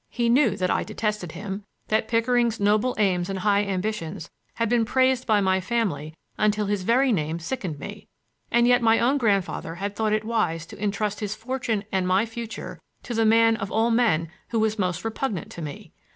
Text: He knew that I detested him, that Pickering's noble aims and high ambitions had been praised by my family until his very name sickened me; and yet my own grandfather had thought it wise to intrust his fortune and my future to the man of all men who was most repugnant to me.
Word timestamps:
He 0.09 0.29
knew 0.29 0.57
that 0.57 0.71
I 0.71 0.83
detested 0.83 1.33
him, 1.33 1.63
that 1.89 2.07
Pickering's 2.07 2.59
noble 2.59 2.95
aims 2.97 3.29
and 3.29 3.37
high 3.37 3.63
ambitions 3.63 4.31
had 4.55 4.67
been 4.67 4.83
praised 4.83 5.27
by 5.27 5.41
my 5.41 5.61
family 5.61 6.15
until 6.39 6.65
his 6.65 6.81
very 6.81 7.11
name 7.11 7.37
sickened 7.37 7.77
me; 7.77 8.07
and 8.49 8.67
yet 8.67 8.81
my 8.81 8.97
own 8.97 9.19
grandfather 9.19 9.75
had 9.75 9.95
thought 9.95 10.11
it 10.11 10.25
wise 10.25 10.65
to 10.65 10.83
intrust 10.83 11.19
his 11.19 11.35
fortune 11.35 11.83
and 11.91 12.07
my 12.07 12.25
future 12.25 12.81
to 13.03 13.13
the 13.13 13.25
man 13.27 13.55
of 13.57 13.71
all 13.71 13.91
men 13.91 14.31
who 14.49 14.59
was 14.59 14.79
most 14.79 15.05
repugnant 15.05 15.51
to 15.51 15.61
me. 15.61 15.91